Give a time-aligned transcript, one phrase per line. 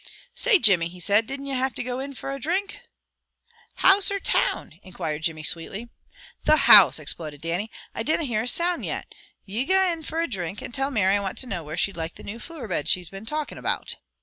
[0.33, 1.27] "Say, Jimmy," he said.
[1.27, 2.81] "Dinna ye have to gae in fra a drink?"
[3.75, 5.89] "House or town?" inquired Jimmy sweetly.
[6.45, 7.69] "The house!" exploded Dannie.
[7.93, 9.13] "I dinna hear a sound yet.
[9.45, 11.97] Ye gae in fra a drink, and tell Mary I want to know where she'd
[11.97, 13.97] like the new flooer bed she's been talking about."